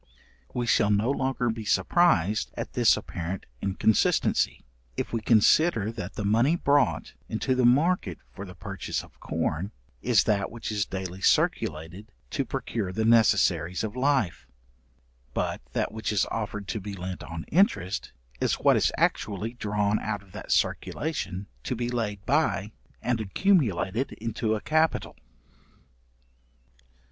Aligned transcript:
We 0.51 0.65
shall 0.65 0.89
no 0.89 1.11
longer 1.11 1.51
be 1.51 1.63
surprised 1.63 2.49
at 2.57 2.73
this 2.73 2.97
apparent 2.97 3.45
inconsistency, 3.61 4.65
if 4.97 5.13
we 5.13 5.21
consider 5.21 5.91
that 5.91 6.15
the 6.15 6.25
money 6.25 6.55
brought 6.55 7.13
into 7.29 7.53
the 7.53 7.67
market 7.67 8.17
for 8.33 8.43
the 8.43 8.55
purchase 8.55 9.03
of 9.03 9.19
corn, 9.19 9.71
is 10.01 10.23
that 10.23 10.49
which 10.49 10.71
is 10.71 10.87
daily 10.87 11.21
circulated 11.21 12.11
to 12.31 12.43
procure 12.43 12.91
the 12.91 13.05
necessaries 13.05 13.83
of 13.83 13.95
life; 13.95 14.47
but 15.35 15.61
that 15.73 15.91
which 15.91 16.11
is 16.11 16.25
offered 16.31 16.67
to 16.69 16.81
be 16.81 16.95
lent 16.95 17.21
on 17.23 17.43
interest, 17.49 18.11
is 18.39 18.55
what 18.55 18.75
is 18.75 18.91
actually 18.97 19.53
drawn 19.53 19.99
out 19.99 20.23
of 20.23 20.31
that 20.31 20.51
circulation 20.51 21.45
to 21.63 21.75
be 21.75 21.89
laid 21.89 22.25
by 22.25 22.71
and 23.03 23.21
accumulated 23.21 24.13
into 24.13 24.55
a 24.55 24.61
capital. 24.61 25.15